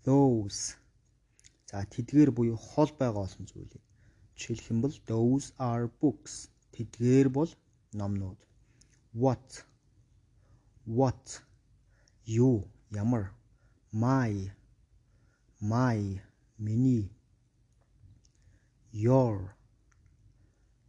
[0.08, 0.80] Those.
[1.68, 3.84] За тэдгээр буюу хол байгаа олон зүйлийг
[4.40, 6.48] жишээлх юм бол those are books.
[6.72, 7.52] Тэдгээр бол
[7.92, 8.40] номнууд.
[9.12, 9.68] What?
[10.88, 11.44] What?
[12.24, 13.36] Юу ямар?
[13.92, 14.32] My.
[15.60, 16.24] My.
[16.58, 17.12] Миний.
[18.94, 19.58] Your.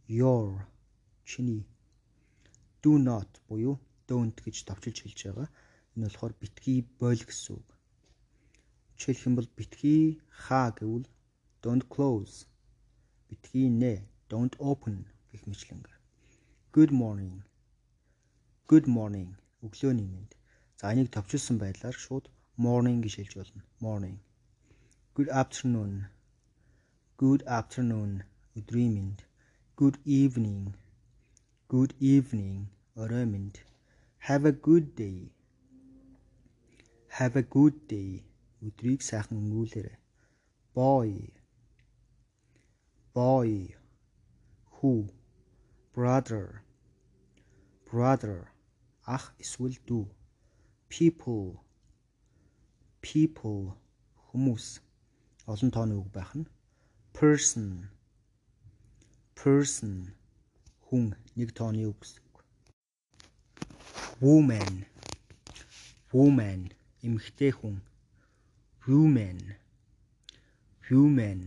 [0.07, 0.63] Your
[1.29, 1.63] чиний
[2.83, 3.75] do not буюу
[4.09, 5.49] don't гэж товчилж хэлж байгаа.
[5.93, 7.67] Энэ болохоор битгий бойл гэсэн үг.
[8.97, 10.03] Жишээлх юм бол битгий
[10.43, 11.07] хаа гэвэл
[11.63, 12.35] don't close.
[13.29, 13.93] Битгий нэ
[14.31, 14.95] don't open
[15.31, 15.99] гэх мэтлэнгээр.
[16.75, 17.35] Good morning.
[18.71, 19.29] Good morning.
[19.65, 20.31] Өглөөний мэнд.
[20.79, 22.25] За энийг товчилсан байдлаар шууд
[22.65, 23.61] morning гэж хэлж болно.
[23.85, 24.17] Morning.
[25.15, 25.93] Good afternoon.
[27.21, 28.11] Good afternoon.
[28.57, 29.19] Өдрийн мэнд.
[29.79, 30.63] Good evening.
[31.68, 32.68] Good evening.
[32.94, 33.54] Орой мэнд.
[34.28, 35.32] Have a good day.
[37.18, 38.24] Have a good day.
[38.62, 39.96] Өдрийг сайхан өнгөрүүлээрэй.
[40.74, 41.32] Boy.
[43.14, 43.74] Boy.
[44.78, 45.08] Who?
[45.94, 46.62] Brother.
[47.90, 48.38] Brother.
[49.06, 50.06] Ах эсвэл дүү.
[50.88, 51.60] People.
[53.00, 53.74] People.
[54.30, 54.80] Хүмүүс.
[55.46, 56.46] Олон тооны үг байх нь.
[57.12, 57.92] Person
[59.42, 60.14] person
[60.87, 61.05] Хүн
[61.37, 62.35] нэг тооны үг гэсэн үг.
[64.23, 64.73] Woman
[66.15, 66.61] woman
[67.05, 67.77] эмэгтэй хүн.
[68.87, 69.39] Women
[70.89, 71.41] women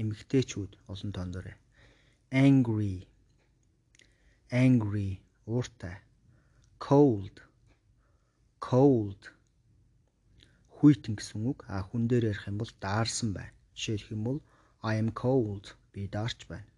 [0.00, 1.46] эмэгтэйчүүд олон тооноор.
[2.46, 2.96] Angry
[4.50, 5.10] angry
[5.46, 5.96] ууртай.
[6.86, 7.36] Cold
[8.68, 9.22] cold
[10.74, 11.58] хүйтэн гэсэн үг.
[11.70, 13.54] А хүн дээр ярих юм бол даарсан байна.
[13.78, 14.40] Жишээлх юм бол
[14.82, 16.72] I am cold би даарч байна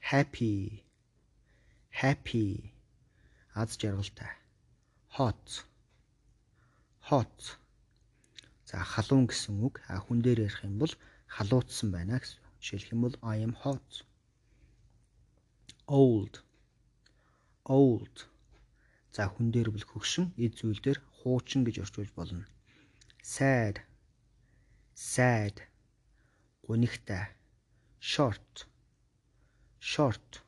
[0.00, 0.82] happy
[1.90, 2.72] happy.
[3.54, 4.32] Аз жаргалтай.
[5.16, 5.64] Hot.
[7.10, 7.58] Hot.
[8.64, 9.82] За халуун гэсэн үг.
[9.88, 10.94] А хүн дээр ярих юм бол
[11.26, 12.38] халуутсан байна гэсэн.
[12.62, 14.06] Жишээлх юм бол I am hot.
[15.86, 16.42] Old.
[17.66, 18.30] Old.
[19.10, 22.46] За хүн дээр бол хөгшин эд зүйл дээр хуучин гэж орчуулж болно.
[23.22, 23.82] sad.
[24.94, 25.56] Sad.
[26.66, 27.26] Гунигтай.
[28.00, 28.66] Short.
[29.80, 30.42] Short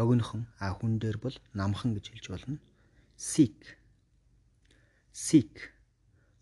[0.00, 2.56] богинохон а хүн дээр бол намхан гэж хэлж болно.
[3.30, 3.76] sick
[5.12, 5.54] sick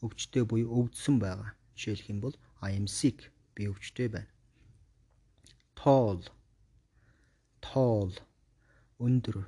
[0.05, 1.51] өвчтөе буюу өвдсөн байгаа.
[1.75, 3.31] Жишээлх юм бол I am sick.
[3.55, 4.31] Би өвчтөе байна.
[5.79, 6.23] tall.
[7.63, 8.13] Tall.
[8.99, 9.47] Өндөр.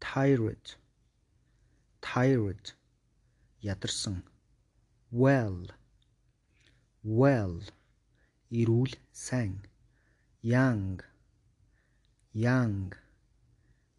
[0.00, 0.74] Tired.
[2.00, 2.74] Tired.
[3.60, 4.22] Ядарсан
[5.10, 5.66] well.
[7.02, 7.58] Well.
[8.50, 9.66] Эрүүл сайн.
[10.42, 11.02] Young
[12.36, 12.92] young.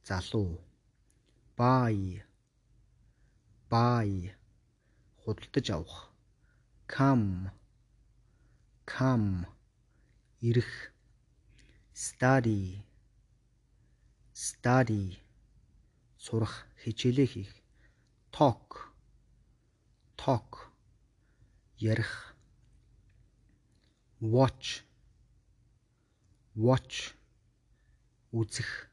[0.04, 0.62] Залуу.
[1.58, 2.22] Buy.
[3.68, 4.32] Buy.
[5.26, 6.14] Худалдаж авах.
[6.88, 7.50] Come.
[8.86, 9.48] Come.
[10.40, 10.94] Ирэх.
[11.96, 12.86] Study.
[14.36, 15.18] Study.
[16.16, 17.52] Сурах хичээлээ хийх.
[18.32, 18.94] Talk.
[20.16, 20.70] Talk.
[21.80, 22.38] Ярих.
[24.22, 24.86] Watch.
[26.56, 27.17] Watch
[28.32, 28.90] үзэх.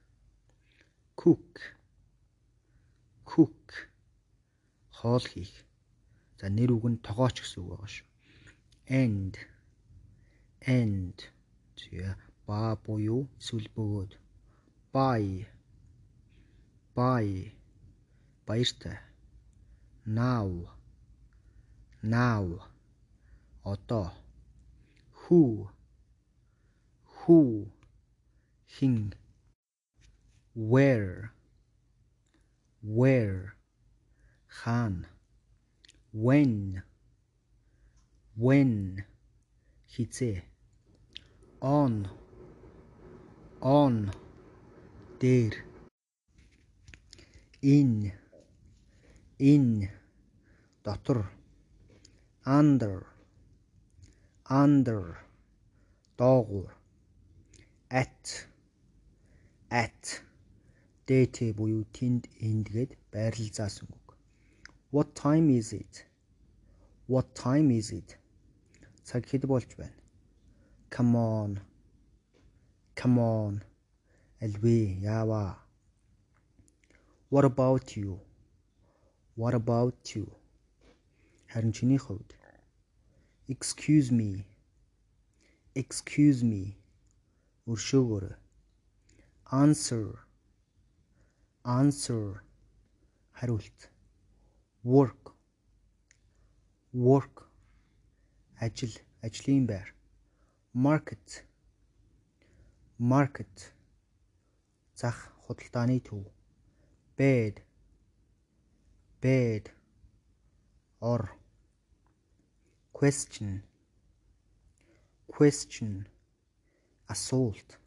[1.16, 1.60] Cook.
[3.24, 3.90] Cook.
[4.90, 5.54] Хоол хийх.
[6.38, 8.06] За нэр үг нь тогооч гэсэн үг байгаа шүү.
[9.02, 9.34] End
[10.60, 11.18] end
[11.78, 12.12] тэгээ
[12.46, 14.12] ба буюу эсвэл бөгөөд.
[14.94, 15.48] Buy.
[16.94, 17.50] Buy.
[18.46, 18.98] Баяртай.
[20.06, 20.70] Now.
[22.02, 22.46] Now.
[23.64, 24.12] Одоо.
[25.22, 25.68] Who.
[27.24, 27.72] Who.
[28.68, 29.14] Хин
[30.54, 31.32] where?
[32.82, 33.56] Where?
[34.48, 35.06] Хаана
[36.12, 36.82] when?
[38.36, 39.04] When?
[39.90, 40.42] Хизээ
[41.60, 42.08] on.
[43.62, 44.12] On.
[45.18, 45.54] Дээр
[47.62, 48.12] in.
[49.38, 49.88] In.
[50.84, 51.30] Дотор
[52.46, 53.06] under.
[54.48, 55.18] Under.
[56.16, 56.70] Доогуур
[57.90, 58.46] at.
[59.70, 60.23] At
[61.08, 64.06] дээтэй буюу тэнд энд гээд байрлал заасан үг.
[64.94, 65.94] What time is it?
[67.12, 68.16] What time is it?
[69.04, 69.98] Цаг хэд болж байна?
[70.94, 71.60] Come on.
[72.94, 73.54] Come on.
[74.40, 75.58] Алвэ яава.
[77.28, 78.20] What about you?
[79.36, 80.26] What about you?
[81.48, 82.34] Харин чиний хувьд
[83.46, 84.46] Excuse me.
[85.74, 86.78] Excuse me.
[87.66, 88.36] Өршөөгөөрэй.
[89.62, 90.24] Answer.
[91.64, 92.42] Answer.
[93.32, 93.90] Хариулт.
[94.84, 95.32] Work.
[96.92, 97.48] Work.
[98.60, 99.94] Ажил, ажлын байр.
[100.74, 101.46] Market.
[102.98, 103.72] Market.
[104.94, 106.26] Зах, худалдааны төв.
[107.16, 107.62] Bed.
[109.22, 109.72] Bed.
[111.00, 111.30] Ор
[112.94, 113.62] question
[115.26, 116.06] question
[117.08, 117.78] assault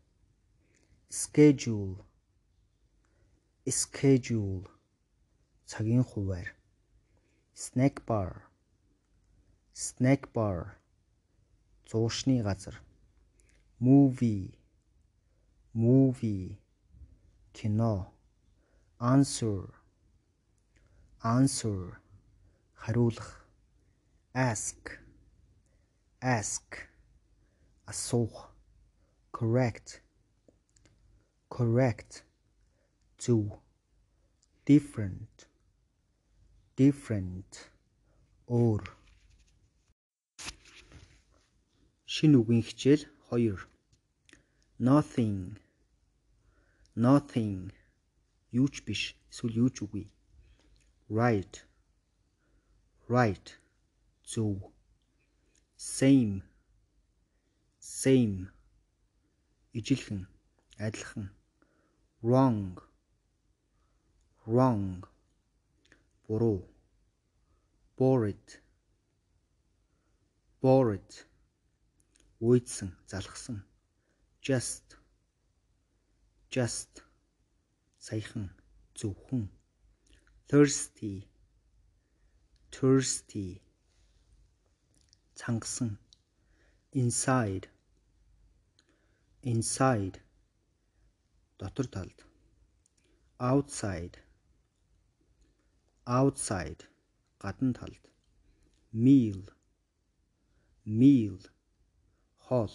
[1.09, 2.05] schedule
[3.71, 4.65] schedule
[5.65, 6.55] цагийн хуваар.
[7.53, 8.47] Snack bar
[9.73, 10.77] snack bar
[11.85, 12.81] зуушны газар.
[13.79, 14.57] Movie
[15.75, 16.57] movie
[17.53, 18.13] кино.
[18.99, 19.69] Answer
[21.21, 22.01] answer
[22.73, 23.45] хариулах.
[24.33, 24.99] Ask
[26.21, 26.89] ask
[27.85, 28.49] асуух.
[29.31, 30.01] Correct
[31.49, 32.26] correct
[33.25, 33.59] to
[34.65, 35.47] different.
[36.75, 37.71] Different.
[38.47, 38.83] Өөр.
[42.07, 43.67] Шинэ үгийн хичээл 2
[44.79, 45.57] nothing.
[46.95, 47.73] Nothing.
[48.51, 49.17] Юу ч биш.
[49.31, 50.05] Эсвэл юу ч үгүй.
[51.09, 51.65] Right.
[53.09, 53.47] Right.
[54.23, 54.61] Зөв.
[55.75, 56.43] Same.
[57.79, 58.53] Same.
[59.73, 60.27] Ижилхэн
[60.77, 61.29] адилхан.
[62.21, 62.77] Wrong
[64.47, 65.03] wrong
[66.25, 66.59] буруу
[67.97, 68.47] bored
[70.61, 71.09] bored
[72.39, 73.57] уйдсан залхсан
[74.47, 74.95] just
[76.55, 77.03] just
[78.07, 78.47] саяхан
[78.99, 79.43] зөвхөн
[80.49, 81.15] thirsty
[82.71, 83.47] thirsty
[85.39, 85.91] цангасан
[87.03, 87.67] inside
[89.41, 90.15] inside
[91.59, 92.17] дотор талд
[93.51, 94.15] outside
[96.07, 96.87] outside
[97.39, 98.03] гадна талд.
[98.93, 99.43] Meal
[100.85, 101.37] meal
[102.47, 102.71] хоол.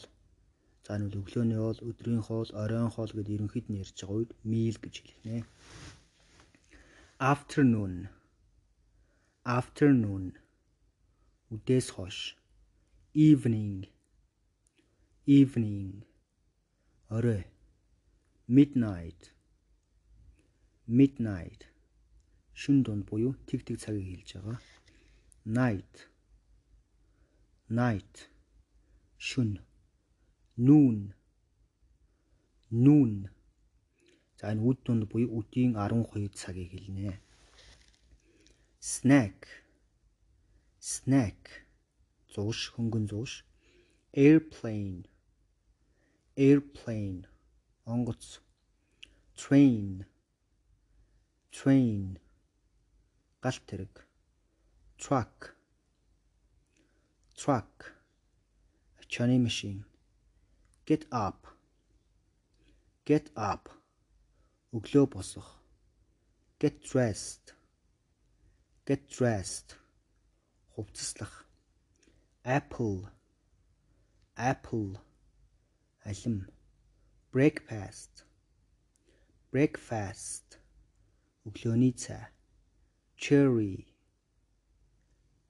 [0.84, 4.76] За нэг өглөөний хоол өдрийн хоол оройн хоол гэдээ ерөнхийд нь ярьж байгаа үед meal
[4.84, 5.36] гэж хэлнэ.
[7.32, 7.94] Afternoon
[9.58, 10.24] afternoon
[11.54, 12.36] үдээс хойш.
[13.16, 13.88] Evening
[15.24, 16.04] evening
[17.08, 17.48] орой.
[18.56, 19.32] Midnight
[20.98, 21.71] midnight
[22.60, 24.58] шүн дунд буюу тэг тэг цагийг хэлж байгаа.
[25.58, 25.94] Night.
[27.80, 28.14] Night.
[29.18, 29.50] Шүн.
[30.66, 30.98] Noon.
[32.84, 33.14] Noon.
[34.38, 37.18] За энэ үд дунд буюу өдийн 12 цагийг хэлнэ.
[38.92, 39.40] Snack.
[40.92, 41.42] Snack.
[42.32, 43.32] Зууш хөнгөн зууш
[44.14, 45.04] airplane.
[46.36, 47.22] Airplane.
[47.84, 48.40] Онгоц.
[49.34, 50.04] Train.
[51.50, 52.21] Train
[53.42, 54.06] галт тэрэг.
[55.02, 55.50] Truck
[57.34, 57.90] truck
[59.02, 59.82] ачааны машин
[60.86, 61.50] get up.
[63.04, 63.66] Get up.
[64.72, 65.48] Өглөө босох.
[66.60, 67.54] Get dressed.
[68.86, 69.74] Get dressed.
[70.76, 71.34] Хувцаслах.
[72.44, 73.10] Apple.
[74.36, 75.00] Apple.
[76.04, 76.46] Алим.
[77.32, 78.22] Breakfast.
[79.50, 80.60] Breakfast.
[81.44, 82.30] Өглөөний цай
[83.22, 83.86] cherry.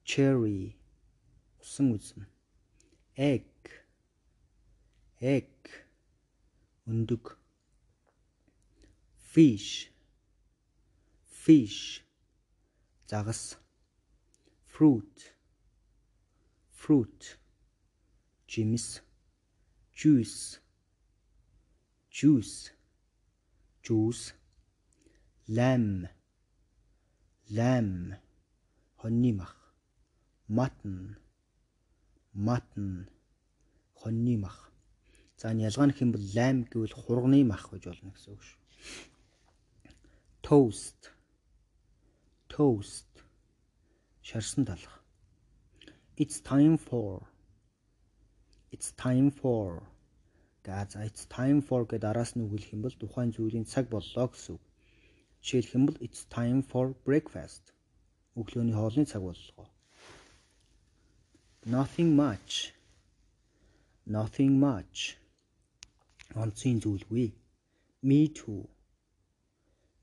[0.05, 0.77] Cherry.
[1.57, 2.27] 무슨
[3.17, 3.47] egg.
[5.19, 5.49] Egg.
[6.85, 7.39] unduk
[9.15, 9.91] fish.
[11.25, 12.03] Fish.
[13.07, 13.57] 작았어.
[14.67, 15.33] Fruit.
[16.69, 17.39] Fruit.
[18.45, 19.01] Jims.
[19.91, 20.59] juice.
[22.11, 22.71] Juice.
[23.81, 24.35] Juice.
[25.47, 26.07] Lamb.
[27.57, 28.17] Lamb
[28.99, 29.55] хоньны мах
[30.57, 30.97] mutton
[32.47, 32.91] mutton
[33.99, 34.57] хоньны мах
[35.39, 38.59] за энэ ялгаа нь хэм бол lamb гэвэл хурганы мах гэж болно гэсэн үг шүү.
[40.45, 41.01] Toast
[42.51, 43.11] toast
[44.27, 44.95] шарсан талах
[46.21, 47.33] it's time for
[48.73, 49.83] it's time for.
[50.65, 54.57] Гэж it's time for гэдээ араас нь үгэлэх юм бол тухайн зүйлийн цаг боллоо гэсэн
[54.57, 54.63] үг.
[55.43, 57.73] Жишээлх юм бол it's time for breakfast.
[58.39, 59.67] Өглөөний хоолны цаг боллоо.
[61.65, 62.71] Nothing much.
[64.07, 65.19] Nothing much.
[66.41, 67.27] Онцгийн зүйлгүй.
[68.07, 68.63] Me too.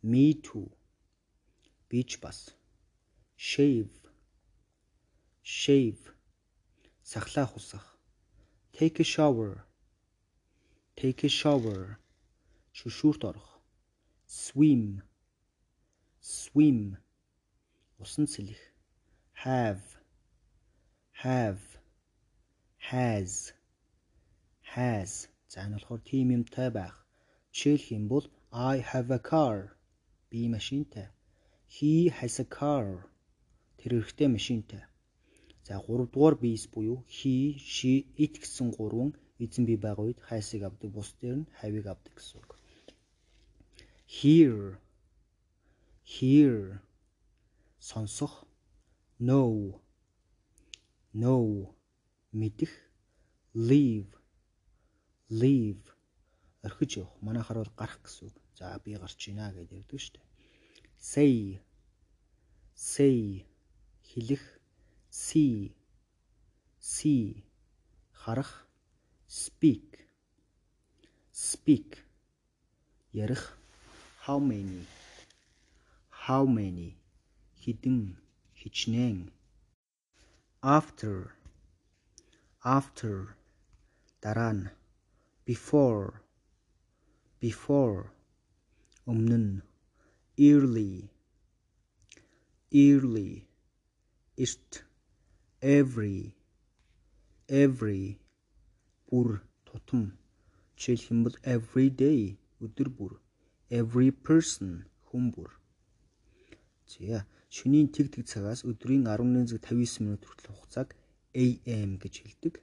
[0.03, 0.68] Me too.
[1.88, 2.55] Би ч бас.
[3.36, 3.97] Shave.
[5.43, 6.03] Shave.
[7.03, 7.99] Сахлах усах.
[8.74, 9.64] Take a shower.
[10.97, 11.99] Take a shower.
[12.76, 13.49] Шүшүүрт орох.
[14.28, 15.01] Swim.
[16.22, 16.98] Swim.
[17.98, 18.60] Усан сэлэх.
[19.44, 19.80] Have.
[21.24, 21.62] Have.
[22.90, 23.54] Has.
[24.74, 25.28] Has.
[25.48, 26.94] За энэ болохоор тийм юмтай байх.
[27.56, 29.56] Жишээлх юм бол I have a car.
[30.30, 31.08] Би машинтай.
[31.66, 33.08] He has a car.
[33.78, 34.82] Тэр хэрэгтэй машинтай.
[35.64, 37.92] За 3 дугаар биес буюу he, she,
[38.24, 42.36] it гэсэн гурван эзэн бий байгаа үед хайсыг авдаг бус дээр нь хавийг авдаг гэсэн
[42.40, 42.50] үг.
[44.16, 44.76] Here
[46.14, 46.82] here
[47.78, 48.34] сонсох
[49.28, 49.42] no
[51.22, 51.36] no
[52.40, 52.72] мэдэх
[53.68, 54.12] leave
[55.40, 55.86] leave
[56.66, 58.36] орхиж явах манайхаар бол гарах гэсэн үг.
[58.58, 60.30] За би гарч ийна гэж ярьдаг шүү дээ.
[61.00, 61.58] say
[62.74, 63.46] say
[64.04, 64.44] хэлэх
[65.08, 65.72] see
[66.78, 67.44] see
[68.12, 68.68] харах
[69.26, 70.04] speak
[71.32, 72.04] speak
[73.12, 73.56] ярих
[74.26, 74.84] how many
[76.26, 76.89] how many
[77.61, 77.99] хідэн
[78.59, 79.19] хичнээн
[80.78, 81.15] after
[82.78, 83.15] after
[84.23, 84.65] дараа нь
[85.47, 86.09] before
[87.43, 88.01] before
[89.11, 89.53] өмнө нь
[90.49, 90.93] early
[92.86, 93.32] early
[94.43, 94.71] erт
[95.78, 96.17] every
[97.63, 98.03] every
[99.09, 99.30] бүр
[99.67, 100.03] тутам
[100.78, 102.21] жишээлх юм бол every day
[102.65, 103.13] өдөр бүр
[103.80, 104.71] every person
[105.07, 105.51] хүн бүр
[106.93, 107.18] Зя
[107.57, 110.88] шөнийн тэг тэг цагаас өдрийн 11:59 минут хүртэл хугацааг
[111.43, 112.55] AM гэж хэлдэг.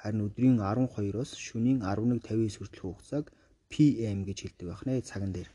[0.00, 3.26] Харин өдрийн 12-оос шөнийн 11:59 хүртэл хугацааг
[3.70, 5.50] PM гэж хэлдэг байна цаган дээр.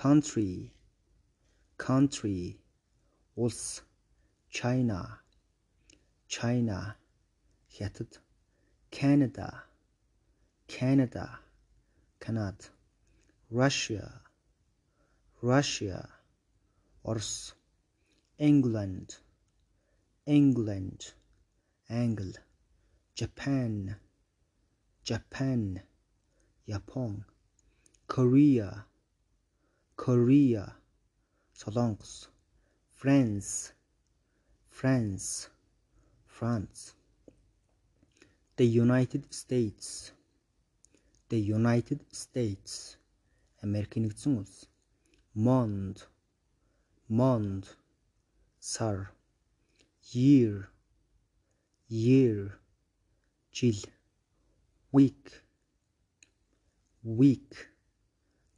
[0.00, 0.70] Country.
[1.84, 2.40] Country.
[3.42, 3.82] Улс.
[4.56, 5.00] China.
[6.34, 6.78] China.
[7.76, 8.10] Хятад.
[8.90, 9.62] Canada,
[10.66, 11.38] Canada,
[12.18, 12.70] Канад,
[13.48, 14.20] Russia,
[15.40, 16.19] Russia,
[17.02, 17.18] or
[18.38, 19.16] England,
[20.26, 21.12] England,
[21.88, 22.32] angle,
[23.14, 23.96] Japan,
[25.02, 25.82] Japan,
[26.66, 27.24] Japan,
[28.06, 28.84] Korea,
[29.96, 30.74] Korea,
[31.52, 32.28] Solongs,
[32.92, 33.72] France,
[34.68, 35.48] France,
[36.26, 36.94] France,
[38.56, 40.12] the United States,
[41.28, 42.96] the United States,
[43.62, 44.04] American
[45.34, 46.04] Mond,
[47.10, 47.74] Month
[48.60, 49.12] сар
[50.14, 50.70] Year
[51.88, 52.60] Year
[53.50, 53.82] жил
[54.92, 55.42] Week
[57.02, 57.52] Week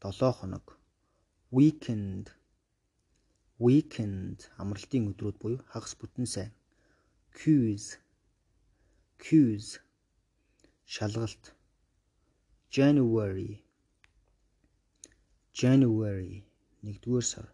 [0.03, 0.77] 7 хоног
[1.51, 2.29] Weekend
[3.59, 6.53] Weekend амралтын өдрүүд буюу хагас бүтэн сайн
[7.33, 7.97] Quiz
[9.17, 9.81] Quiz
[10.85, 11.55] шалгалт
[12.69, 13.65] January
[15.57, 16.45] January
[16.85, 17.49] 1-р сар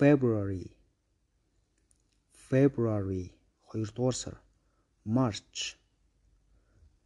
[0.00, 0.76] February.
[2.50, 3.30] February
[3.74, 4.40] 2 дугаар сар.
[5.06, 5.76] March.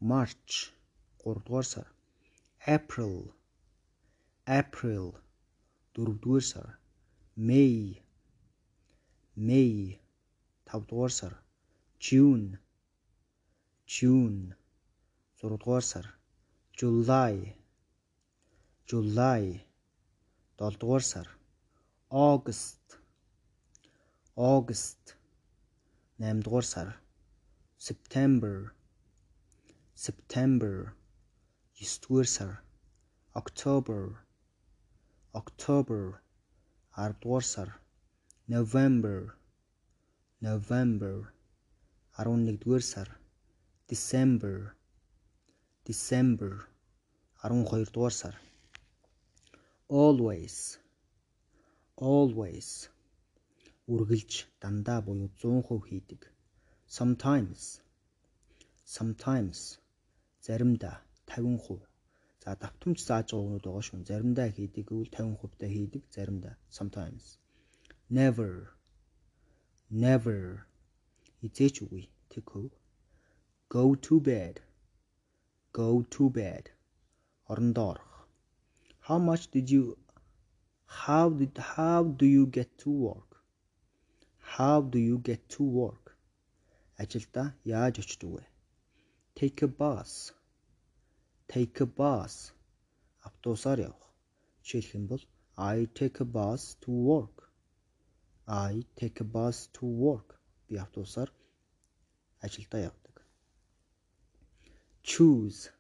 [0.03, 0.72] March
[1.18, 1.86] 3 дугаар сар.
[2.66, 3.32] April.
[4.47, 5.12] April
[5.95, 6.78] 4 дугаар сар.
[7.39, 8.03] May.
[9.36, 9.99] May
[10.66, 11.43] 5 дугаар сар.
[12.01, 12.59] June.
[13.86, 14.55] June
[15.43, 16.18] 6 дугаар сар.
[16.78, 17.55] July.
[18.89, 19.61] July
[20.59, 21.39] 7 дугаар сар.
[22.11, 22.78] August
[24.38, 25.16] August
[26.20, 27.00] 8 дугаар сар
[27.80, 28.72] September
[30.06, 30.76] September
[31.76, 32.62] 9 дугаар сар
[33.36, 34.02] October
[35.34, 36.04] October
[36.98, 37.80] 10 дугаар сар
[38.50, 39.20] November
[40.41, 41.16] November
[42.18, 43.18] 11 дугаар сар
[43.91, 44.72] December
[45.89, 46.54] December
[47.44, 48.36] 12 дугаар сар
[49.89, 50.78] always
[51.98, 52.89] always
[53.95, 54.32] үргэлж
[54.62, 56.22] дандаа буюу 100% хийдэг.
[56.97, 57.61] Sometimes
[58.97, 59.59] sometimes
[60.47, 61.80] заримдаа 50%
[62.43, 66.55] за давтамж зааж байгаа өгнүүд байгаа шүү заримдаа хийдэг гэвэл 50% та хийдэг заримдаа.
[66.78, 67.24] Sometimes.
[68.18, 68.53] Never
[70.05, 70.41] never.
[71.41, 72.05] Хизээч үгүй.
[72.30, 72.72] Тэхв
[73.74, 74.55] go to bed.
[75.78, 76.64] Go to bed.
[77.51, 78.14] Орондоо орох.
[79.07, 79.82] How much did you
[81.05, 83.28] how did how do you get to work
[84.57, 86.05] how do you get to work?
[87.03, 88.45] Ажилдаа яаж очдог вэ
[89.39, 90.33] take a bus.
[91.49, 92.53] Take a bus.
[93.29, 94.07] Автобусаар явах.
[94.63, 95.23] Жишээлх юм бол
[95.57, 97.37] I take a bus to work.
[98.47, 100.29] I take a bus to work.
[100.69, 101.31] Би автобусаар
[102.41, 103.09] ажилдаа явдаг.
[105.09, 105.71] choose.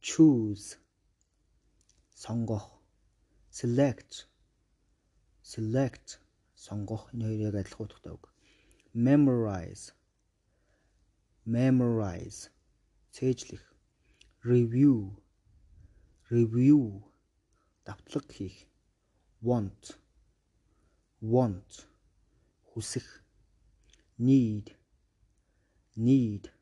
[0.00, 0.76] Choose.
[2.14, 2.68] Сонгох.
[3.50, 4.26] Select.
[5.42, 6.18] Select
[6.66, 8.24] сонгох энэ хоёр яг адилхан утгатай үг.
[8.94, 9.92] memorize.
[11.44, 12.50] Memorize.
[13.10, 13.74] Цээжлэх.
[14.44, 15.20] Review.
[16.30, 17.02] Review.
[17.84, 18.66] Давтлаг хийх.
[19.42, 19.98] Want.
[21.20, 21.88] Want.
[22.70, 23.24] Хүсэх.
[24.16, 24.76] Need.
[25.96, 26.52] Need.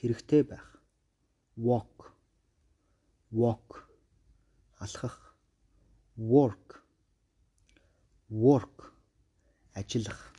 [0.00, 0.82] Хэрэгтэй байх.
[1.56, 2.16] Walk.
[3.30, 3.86] Walk.
[4.78, 5.36] Алхах.
[6.16, 6.82] Work.
[8.30, 8.99] Work
[9.74, 10.29] ажиллах